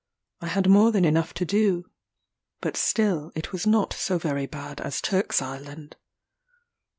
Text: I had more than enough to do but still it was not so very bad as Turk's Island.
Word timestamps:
I 0.41 0.47
had 0.47 0.67
more 0.67 0.91
than 0.91 1.05
enough 1.05 1.31
to 1.35 1.45
do 1.45 1.85
but 2.59 2.75
still 2.75 3.31
it 3.35 3.51
was 3.51 3.67
not 3.67 3.93
so 3.93 4.17
very 4.17 4.47
bad 4.47 4.81
as 4.81 4.99
Turk's 4.99 5.43
Island. 5.43 5.95